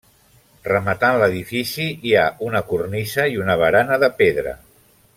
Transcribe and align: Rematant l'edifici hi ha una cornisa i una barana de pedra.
Rematant 0.67 1.17
l'edifici 1.23 1.85
hi 2.09 2.15
ha 2.21 2.25
una 2.49 2.63
cornisa 2.73 3.29
i 3.35 3.39
una 3.45 3.59
barana 3.65 4.01
de 4.07 4.11
pedra. 4.23 4.57